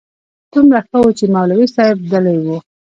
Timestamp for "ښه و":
0.87-1.07